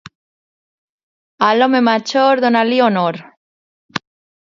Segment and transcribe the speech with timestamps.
[1.49, 3.15] A l'home major, dona-li honor.